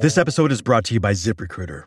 [0.00, 1.82] This episode is brought to you by ZipRecruiter.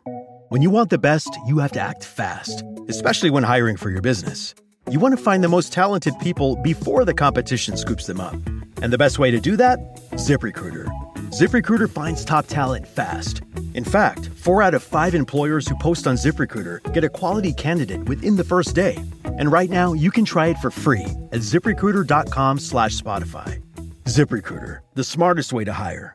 [0.50, 4.02] When you want the best, you have to act fast, especially when hiring for your
[4.02, 4.54] business.
[4.90, 8.34] You want to find the most talented people before the competition scoops them up.
[8.82, 9.78] And the best way to do that?
[10.16, 10.90] ZipRecruiter.
[11.30, 13.40] ZipRecruiter finds top talent fast.
[13.72, 18.04] In fact, four out of five employers who post on ZipRecruiter get a quality candidate
[18.04, 18.98] within the first day.
[19.24, 23.62] And right now, you can try it for free at ziprecruiter.com slash Spotify.
[24.04, 26.14] ZipRecruiter, the smartest way to hire.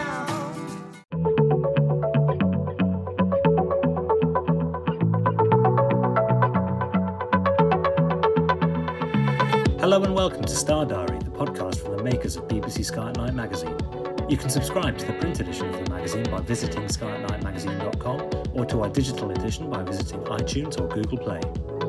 [10.51, 13.77] to Star Diary, the podcast from the makers of BBC Sky at Night magazine.
[14.27, 18.81] You can subscribe to the print edition of the magazine by visiting skyatnightmagazine.com or to
[18.81, 21.80] our digital edition by visiting iTunes or Google Play.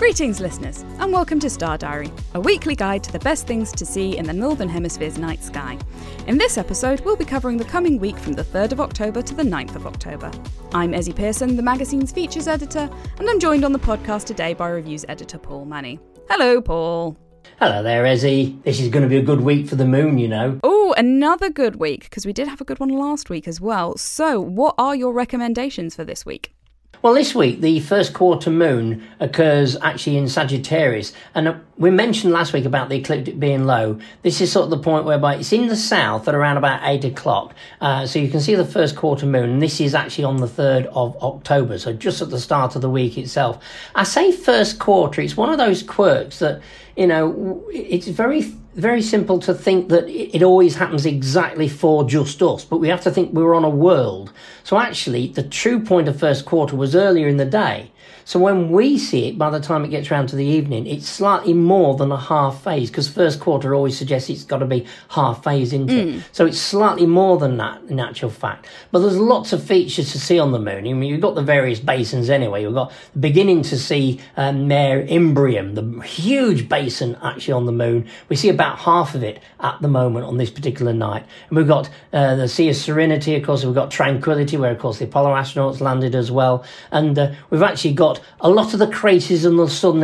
[0.00, 3.84] Greetings, listeners, and welcome to Star Diary, a weekly guide to the best things to
[3.84, 5.78] see in the Northern Hemisphere's night sky.
[6.26, 9.34] In this episode, we'll be covering the coming week from the 3rd of October to
[9.34, 10.30] the 9th of October.
[10.72, 12.88] I'm Ezzy Pearson, the magazine's features editor,
[13.18, 16.00] and I'm joined on the podcast today by reviews editor Paul Money.
[16.30, 17.18] Hello, Paul.
[17.58, 18.60] Hello there, Ezzy.
[18.62, 20.58] This is going to be a good week for the moon, you know.
[20.64, 23.98] Oh, another good week, because we did have a good one last week as well.
[23.98, 26.54] So, what are your recommendations for this week?
[27.02, 31.14] Well, this week, the first quarter moon occurs actually in Sagittarius.
[31.34, 33.98] And uh, we mentioned last week about the ecliptic being low.
[34.20, 37.06] This is sort of the point whereby it's in the south at around about 8
[37.06, 37.54] o'clock.
[37.80, 39.48] Uh, so you can see the first quarter moon.
[39.48, 41.78] And this is actually on the 3rd of October.
[41.78, 43.64] So just at the start of the week itself.
[43.94, 46.60] I say first quarter, it's one of those quirks that,
[46.98, 48.42] you know, it's very
[48.74, 53.00] very simple to think that it always happens exactly for just us, but we have
[53.02, 54.32] to think we're on a world.
[54.62, 57.90] So actually, the true point of first quarter was earlier in the day.
[58.24, 61.08] So when we see it, by the time it gets round to the evening, it's
[61.08, 64.86] slightly more than a half phase because first quarter always suggests it's got to be
[65.08, 66.18] half phase into mm.
[66.18, 66.24] it.
[66.32, 68.66] So it's slightly more than that in actual fact.
[68.90, 70.86] But there's lots of features to see on the moon.
[70.86, 72.62] I mean, you've got the various basins anyway.
[72.62, 78.08] You've got beginning to see um, Mare Imbrium, the huge basin actually on the moon.
[78.28, 81.24] We see about half of it at the moment on this particular night.
[81.48, 84.78] And we've got uh, the Sea of Serenity, of course, we've got Tranquility, where of
[84.78, 86.64] course the Apollo astronauts landed as well.
[86.90, 90.02] And uh, we've actually got a lot of the craters in the southern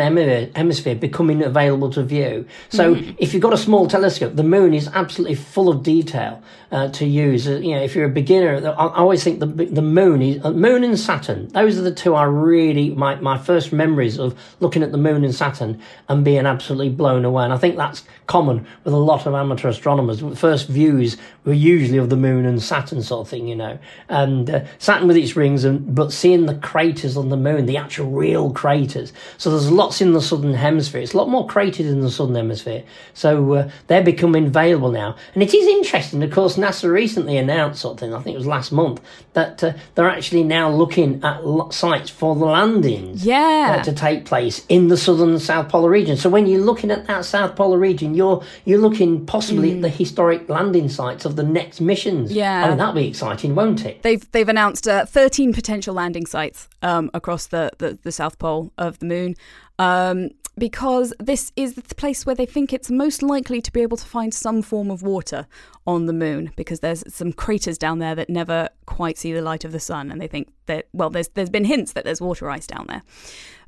[0.55, 2.47] hemisphere becoming available to view.
[2.69, 3.17] So mm.
[3.19, 7.07] if you've got a small telescope, the moon is absolutely full of detail uh, to
[7.07, 7.49] use.
[7.49, 10.51] Uh, you know, if you're a beginner, I, always think the the moon is uh,
[10.51, 11.49] moon and Saturn.
[11.49, 15.25] Those are the two I really my my first memories of looking at the moon
[15.25, 17.45] and Saturn and being absolutely blown away.
[17.45, 20.23] And I think that's common with a lot of amateur astronomers.
[20.39, 23.79] First views were usually of the moon and Saturn sort of thing, you know,
[24.09, 27.76] and uh, Saturn with its rings, and but seeing the craters on the moon, the
[27.77, 29.13] actual real craters.
[29.39, 31.01] So there's lots in the southern hemisphere.
[31.01, 32.85] It's a lot more craters in the southern hemisphere.
[33.15, 36.57] So uh, they're becoming available now, and it is interesting, of course.
[36.57, 38.15] NASA recently announced something.
[38.15, 39.01] I think it was last month
[39.35, 41.43] that uh, they're actually now looking at
[41.73, 43.25] sites for the landings.
[43.25, 43.77] Yeah.
[43.79, 46.17] Uh, to take place in the southern and south polar region.
[46.17, 49.77] So when you're looking at that south polar region, you're you're looking possibly mm.
[49.77, 52.33] at the historic landing sites of the next missions.
[52.33, 52.65] Yeah.
[52.65, 54.03] I mean that'll be exciting, won't it?
[54.03, 58.73] They've they've announced uh, 13 potential landing sites um, across the, the, the south pole
[58.79, 59.35] of the moon.
[59.79, 63.99] Um, because this is the place where they think it's most likely to be able
[63.99, 65.47] to find some form of water
[65.87, 69.65] on the moon because there's some craters down there that never quite see the light
[69.67, 72.49] of the sun and they think that well there's there's been hints that there's water
[72.49, 73.03] ice down there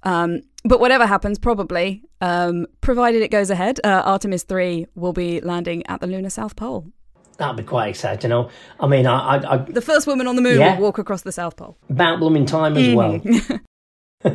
[0.04, 5.42] um, but whatever happens probably um, provided it goes ahead uh, artemis 3 will be
[5.42, 6.86] landing at the lunar south pole
[7.36, 8.30] That'd be quite exciting.
[8.32, 10.74] You know, I mean, I, I, I the first woman on the moon Yeah.
[10.74, 13.20] will walk across the south pole about blooming time as well.
[14.24, 14.32] now,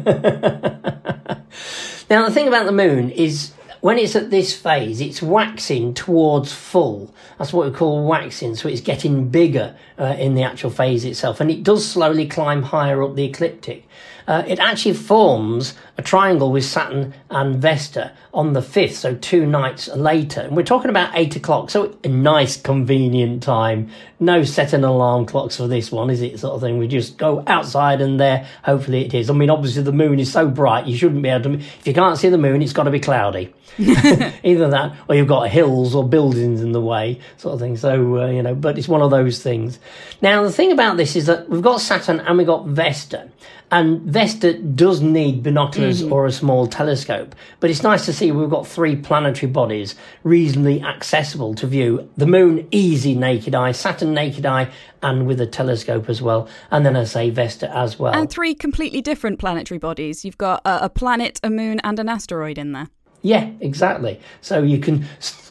[2.10, 3.52] the thing about the moon is
[3.84, 7.14] when it's at this phase, it's waxing towards full.
[7.38, 8.56] That's what we call waxing.
[8.56, 12.64] So it's getting bigger uh, in the actual phase itself, and it does slowly climb
[12.64, 13.86] higher up the ecliptic.
[14.26, 19.46] Uh, it actually forms a triangle with Saturn and Vesta on the 5th, so two
[19.46, 20.40] nights later.
[20.40, 23.90] And we're talking about 8 o'clock, so a nice, convenient time.
[24.20, 26.40] No setting alarm clocks for this one, is it?
[26.40, 26.78] Sort of thing.
[26.78, 29.30] We just go outside and there, hopefully it is.
[29.30, 31.54] I mean, obviously the moon is so bright, you shouldn't be able to.
[31.56, 33.54] If you can't see the moon, it's got to be cloudy.
[34.44, 37.78] Either that, or you've got hills or buildings in the way, sort of thing.
[37.78, 39.80] So, uh, you know, but it's one of those things.
[40.22, 43.30] Now, the thing about this is that we've got Saturn and we've got Vesta.
[43.72, 47.34] And Vesta does need binoculars or a small telescope.
[47.60, 52.08] But it's nice to see we've got three planetary bodies reasonably accessible to view.
[52.16, 54.70] The moon, easy naked eye, Saturn, naked eye,
[55.02, 56.48] and with a telescope as well.
[56.70, 58.14] And then I say Vesta as well.
[58.14, 62.10] and three completely different planetary bodies you've got a, a planet a moon and an
[62.10, 62.90] asteroid in there
[63.24, 64.20] Yeah, exactly.
[64.42, 65.08] So you can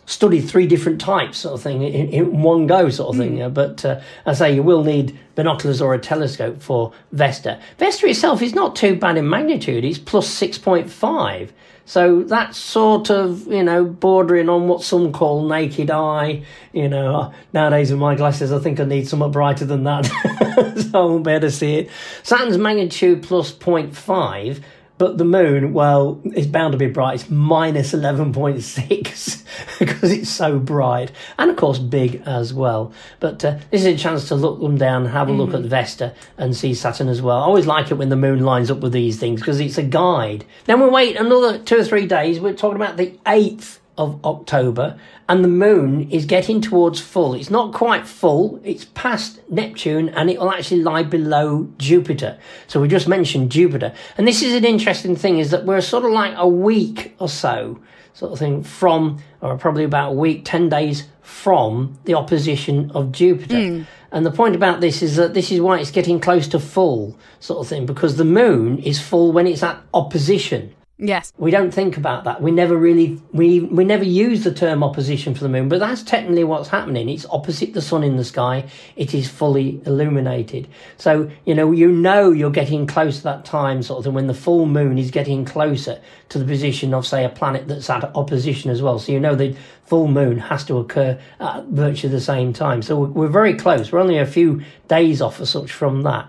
[0.06, 3.38] study three different types, sort of thing, in, in one go, sort of thing.
[3.38, 3.48] yeah.
[3.48, 7.58] But uh, I say you will need binoculars or a telescope for Vesta.
[7.78, 9.84] Vesta itself is not too bad in magnitude.
[9.84, 11.52] It's plus six point five.
[11.84, 16.44] So that's sort of, you know, bordering on what some call naked eye.
[16.72, 20.04] You know, nowadays with my glasses, I think I need somewhat brighter than that.
[20.90, 21.90] so I won't be able to see it.
[22.22, 24.62] Saturn's magnitude plus 0.5.
[25.02, 27.14] But the moon, well, it's bound to be bright.
[27.14, 29.42] It's minus 11.6
[29.80, 31.10] because it's so bright.
[31.40, 32.92] And of course, big as well.
[33.18, 36.14] But uh, this is a chance to look them down, have a look at Vesta
[36.38, 37.38] and see Saturn as well.
[37.38, 39.82] I always like it when the moon lines up with these things because it's a
[39.82, 40.44] guide.
[40.66, 42.38] Then we wait another two or three days.
[42.38, 44.98] We're talking about the 8th of October,
[45.28, 47.34] and the moon is getting towards full.
[47.34, 52.38] It's not quite full, it's past Neptune, and it will actually lie below Jupiter.
[52.66, 53.92] So we just mentioned Jupiter.
[54.16, 57.28] And this is an interesting thing is that we're sort of like a week or
[57.28, 57.80] so,
[58.14, 63.12] sort of thing, from, or probably about a week, 10 days from the opposition of
[63.12, 63.60] Jupiter.
[63.60, 63.82] Hmm.
[64.10, 67.18] And the point about this is that this is why it's getting close to full,
[67.40, 70.74] sort of thing, because the moon is full when it's at opposition.
[71.02, 72.40] Yes We don't think about that.
[72.40, 76.02] We never really we we never use the term opposition for the moon, but that's
[76.02, 77.08] technically what's happening.
[77.08, 78.68] It's opposite the sun in the sky.
[78.96, 80.68] It is fully illuminated.
[80.96, 84.28] So you know you know you're getting close to that time, sort of thing, when
[84.28, 86.00] the full moon is getting closer
[86.30, 88.98] to the position of say a planet that's at opposition as well.
[88.98, 92.80] So you know the full moon has to occur at virtually the same time.
[92.80, 93.92] So we're, very close.
[93.92, 96.28] We're only a few days off as such from that.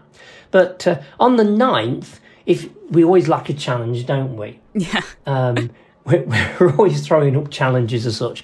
[0.51, 4.59] But uh, on the 9th, if we always like a challenge, don't we?
[4.73, 5.71] yeah Um,
[6.05, 6.23] we're,
[6.59, 8.43] we're always throwing up challenges as such.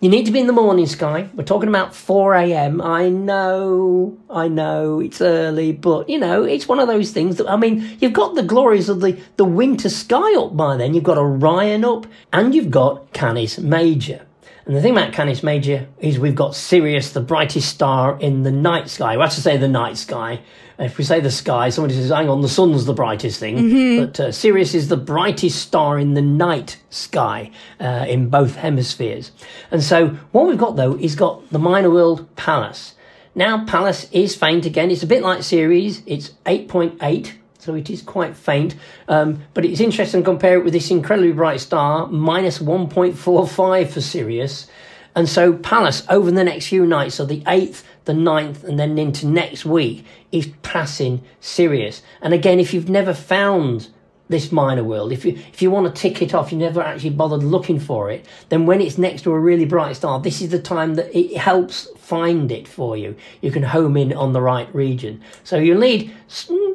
[0.00, 1.30] You need to be in the morning sky.
[1.34, 2.82] We're talking about 4 a.m.
[2.82, 7.48] I know, I know, it's early, but you know, it's one of those things that,
[7.48, 10.92] I mean, you've got the glories of the, the winter sky up by then.
[10.92, 14.25] You've got Orion up and you've got Canis Major.
[14.66, 18.50] And the thing about Canis Major is we've got Sirius, the brightest star in the
[18.50, 19.16] night sky.
[19.16, 20.40] We have to say the night sky.
[20.76, 23.56] If we say the sky, somebody says, hang on, the sun's the brightest thing.
[24.00, 29.30] But uh, Sirius is the brightest star in the night sky uh, in both hemispheres.
[29.70, 32.96] And so what we've got, though, is got the minor world Pallas.
[33.36, 34.90] Now, Pallas is faint again.
[34.90, 36.02] It's a bit like Ceres.
[36.06, 37.34] It's 8.8
[37.66, 38.76] so it is quite faint.
[39.08, 44.00] Um, but it's interesting to compare it with this incredibly bright star, minus 1.45 for
[44.00, 44.68] Sirius.
[45.16, 48.96] And so Pallas, over the next few nights, so the 8th, the 9th, and then
[48.98, 52.02] into next week, is passing Sirius.
[52.22, 53.88] And again, if you've never found
[54.28, 57.10] this minor world, if you if you want to tick it off, you never actually
[57.10, 60.50] bothered looking for it, then when it's next to a really bright star, this is
[60.50, 63.16] the time that it helps find it for you.
[63.40, 65.22] You can home in on the right region.
[65.44, 66.12] So you'll need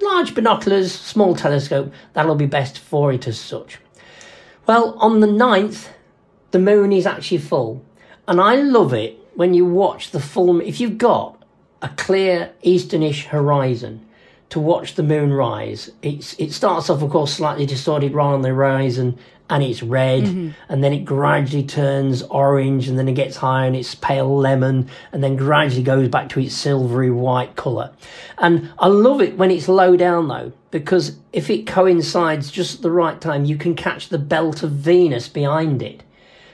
[0.01, 3.79] large binoculars, small telescope, that'll be best for it as such.
[4.67, 5.89] Well, on the 9th,
[6.51, 7.83] the moon is actually full.
[8.27, 11.41] And I love it when you watch the full, if you've got
[11.81, 14.05] a clear easternish horizon
[14.51, 15.89] to watch the moon rise.
[16.01, 19.17] It's, it starts off, of course, slightly distorted right on the horizon
[19.49, 20.49] and it's red mm-hmm.
[20.69, 24.89] and then it gradually turns orange and then it gets higher and it's pale lemon
[25.11, 27.91] and then gradually goes back to its silvery white colour.
[28.37, 32.81] And I love it when it's low down though because if it coincides just at
[32.81, 36.03] the right time, you can catch the belt of Venus behind it.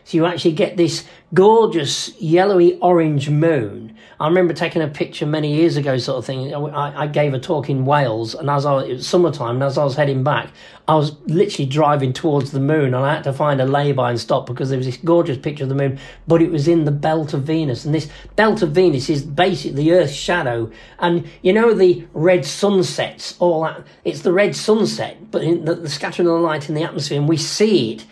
[0.08, 3.94] So you actually get this gorgeous yellowy orange moon.
[4.22, 6.56] I remember taking a picture many years ago, sort of thing.
[6.56, 9.78] I, I gave a talk in Wales, and as I it was summertime, and as
[9.78, 10.52] I was heading back,
[10.88, 14.18] I was literally driving towards the moon, and I had to find a lay-by and
[14.18, 16.92] stop because there was this gorgeous picture of the moon, but it was in the
[16.92, 21.52] belt of Venus, and this belt of Venus is basically the Earth's shadow, and you
[21.52, 23.86] know the red sunsets, all that.
[24.06, 27.20] It's the red sunset, but in the, the scattering of the light in the atmosphere,
[27.20, 28.06] and we see it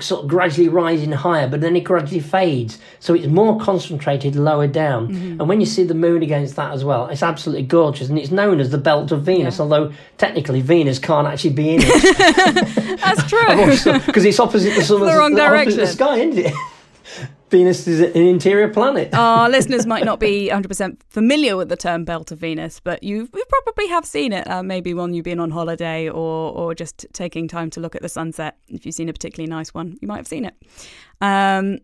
[0.00, 2.78] sort of gradually rising higher, but then it gradually fades.
[2.98, 5.08] So it's more concentrated lower down.
[5.08, 5.40] Mm-hmm.
[5.40, 8.08] And when you see the moon against that as well, it's absolutely gorgeous.
[8.08, 9.62] And it's known as the belt of Venus, yeah.
[9.62, 12.98] although technically Venus can't actually be in it.
[13.00, 13.28] That's
[13.82, 14.00] true.
[14.06, 15.00] Because it's opposite the sun.
[15.00, 15.78] the wrong direction.
[15.78, 16.54] the sky, isn't it?
[17.50, 19.14] Venus is an interior planet.
[19.14, 23.28] Our listeners might not be 100% familiar with the term belt of Venus, but you,
[23.48, 27.46] probably have seen it, uh, maybe when you've been on holiday or, or just taking
[27.46, 28.56] time to look at the sunset.
[28.68, 30.54] If you've seen a particularly nice one, you might have seen it.
[31.20, 31.78] Um,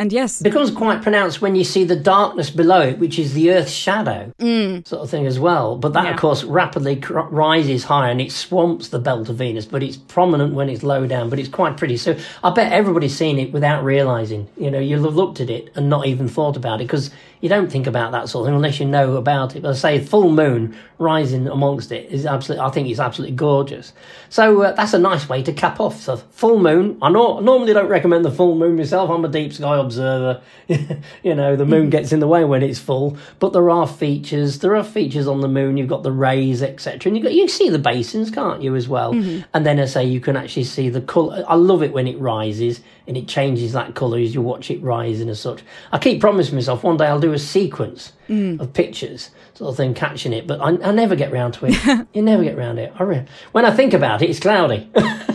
[0.00, 0.40] and yes.
[0.40, 3.70] It becomes quite pronounced when you see the darkness below it, which is the Earth's
[3.70, 4.86] shadow, mm.
[4.88, 5.76] sort of thing as well.
[5.76, 6.12] But that, yeah.
[6.12, 9.98] of course, rapidly cr- rises higher and it swamps the belt of Venus, but it's
[9.98, 11.98] prominent when it's low down, but it's quite pretty.
[11.98, 14.48] So I bet everybody's seen it without realizing.
[14.56, 17.48] You know, you'll have looked at it and not even thought about it because you
[17.48, 19.62] don't think about that sort of thing unless you know about it.
[19.62, 23.92] But I say full moon rising amongst it is absolutely, I think it's absolutely gorgeous.
[24.28, 26.00] So uh, that's a nice way to cap off.
[26.00, 26.98] So full moon.
[27.02, 29.10] I know, normally don't recommend the full moon myself.
[29.10, 30.40] I'm a deep sky observer.
[31.22, 34.60] you know, the moon gets in the way when it's full, but there are features.
[34.60, 35.76] There are features on the moon.
[35.76, 37.10] You've got the rays, etc.
[37.10, 39.12] And you got you see the basins, can't you, as well?
[39.12, 39.42] Mm-hmm.
[39.52, 41.44] And then I say you can actually see the color.
[41.48, 44.80] I love it when it rises and it changes that color as you watch it
[44.82, 45.62] rising as such.
[45.90, 48.60] I keep promising myself one day I'll do a sequence mm.
[48.60, 52.06] of pictures, sort of thing, catching it, but I, I never get round to it.
[52.14, 52.92] you never get round it.
[52.98, 54.88] I re- when I think about it, it's cloudy.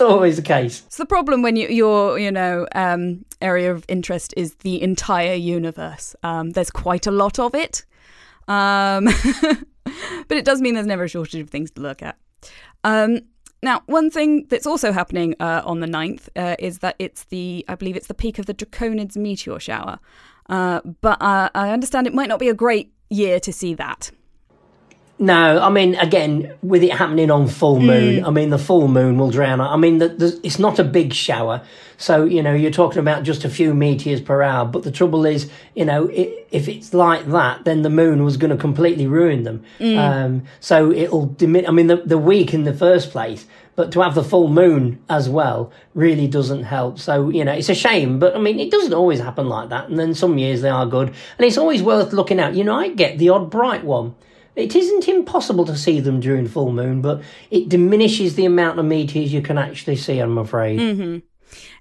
[0.00, 0.84] it's always the case.
[0.86, 5.34] It's the problem when you, your, you know, um, area of interest is the entire
[5.34, 6.14] universe.
[6.22, 7.84] Um, there's quite a lot of it,
[8.46, 9.06] um,
[10.28, 12.16] but it does mean there's never a shortage of things to look at.
[12.84, 13.22] Um,
[13.60, 17.64] now, one thing that's also happening uh, on the 9th uh, is that it's the,
[17.66, 19.98] I believe it's the peak of the Draconids meteor shower.
[20.48, 24.12] Uh, but uh, I understand it might not be a great year to see that.
[25.20, 28.26] No, I mean, again, with it happening on full moon, mm.
[28.26, 29.60] I mean, the full moon will drown.
[29.60, 31.62] I mean, the, the, it's not a big shower.
[31.96, 34.64] So, you know, you're talking about just a few meteors per hour.
[34.64, 38.36] But the trouble is, you know, it, if it's like that, then the moon was
[38.36, 39.64] going to completely ruin them.
[39.80, 39.98] Mm.
[39.98, 41.68] Um, so it'll diminish.
[41.68, 43.44] I mean, the, the week in the first place,
[43.74, 47.00] but to have the full moon as well really doesn't help.
[47.00, 49.88] So, you know, it's a shame, but I mean, it doesn't always happen like that.
[49.88, 51.08] And then some years they are good.
[51.08, 52.54] And it's always worth looking out.
[52.54, 54.14] You know, I get the odd bright one.
[54.58, 57.22] It isn't impossible to see them during full moon, but
[57.52, 60.80] it diminishes the amount of meteors you can actually see, I'm afraid.
[60.80, 61.18] Mm-hmm.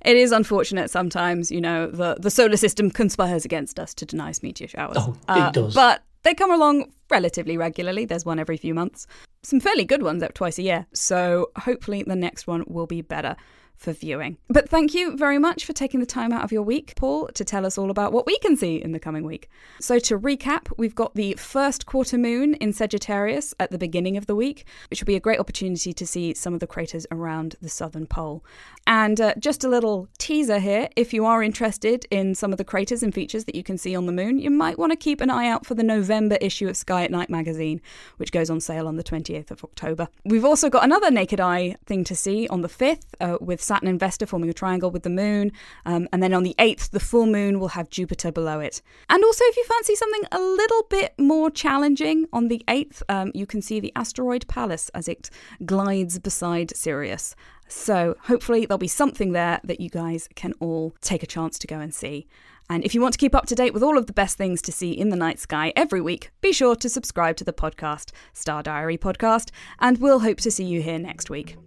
[0.05, 4.29] It is unfortunate sometimes, you know, the, the solar system conspires against us to deny
[4.29, 4.97] us meteor showers.
[4.99, 5.73] Oh, it uh, does.
[5.73, 8.05] But they come along relatively regularly.
[8.05, 9.07] There's one every few months.
[9.41, 10.85] Some fairly good ones up twice a year.
[10.93, 13.35] So hopefully the next one will be better
[13.77, 14.37] for viewing.
[14.49, 17.45] But thank you very much for taking the time out of your week, Paul, to
[17.45, 19.49] tell us all about what we can see in the coming week.
[19.79, 24.25] So, to recap, we've got the first quarter moon in Sagittarius at the beginning of
[24.25, 27.55] the week, which will be a great opportunity to see some of the craters around
[27.61, 28.43] the southern pole.
[28.87, 32.63] And uh, just a little teaser here if you are interested in some of the
[32.63, 35.21] craters and features that you can see on the moon, you might want to keep
[35.21, 37.81] an eye out for the November issue of Sky at Night magazine,
[38.17, 40.07] which goes on sale on the 28th of October.
[40.25, 43.87] We've also got another naked eye thing to see on the 5th uh, with Saturn
[43.87, 45.51] and Vesta forming a triangle with the moon.
[45.85, 48.81] Um, and then on the 8th, the full moon will have Jupiter below it.
[49.09, 53.31] And also, if you fancy something a little bit more challenging, on the 8th, um,
[53.33, 55.29] you can see the asteroid Pallas as it
[55.65, 57.35] glides beside Sirius.
[57.67, 61.67] So hopefully, there'll be something there that you guys can all take a chance to
[61.67, 62.27] go and see.
[62.69, 64.61] And if you want to keep up to date with all of the best things
[64.63, 68.11] to see in the night sky every week, be sure to subscribe to the podcast,
[68.33, 71.57] Star Diary Podcast, and we'll hope to see you here next week.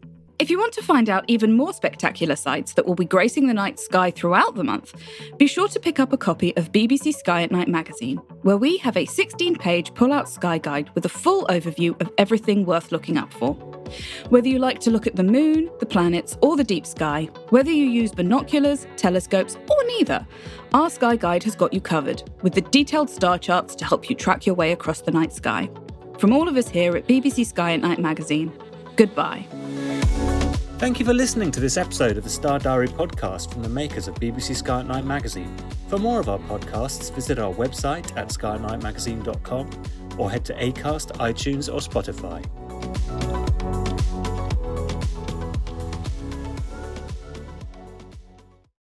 [0.41, 3.53] If you want to find out even more spectacular sights that will be gracing the
[3.53, 4.95] night sky throughout the month,
[5.37, 8.79] be sure to pick up a copy of BBC Sky at Night magazine, where we
[8.79, 12.91] have a 16 page pull out sky guide with a full overview of everything worth
[12.91, 13.53] looking up for.
[14.31, 17.71] Whether you like to look at the moon, the planets, or the deep sky, whether
[17.71, 20.27] you use binoculars, telescopes, or neither,
[20.73, 24.17] our Sky Guide has got you covered, with the detailed star charts to help you
[24.17, 25.69] track your way across the night sky.
[26.19, 28.51] From all of us here at BBC Sky at Night magazine,
[28.97, 29.47] goodbye.
[30.81, 34.09] Thank you for listening to this episode of the Star Diary podcast from the makers
[34.09, 35.55] of BBC Sky at Night magazine.
[35.89, 39.71] For more of our podcasts, visit our website at skynightmagazine.com
[40.17, 42.43] or head to Acast, iTunes, or Spotify.